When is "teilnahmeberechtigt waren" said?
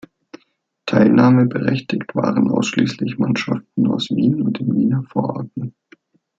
0.87-2.49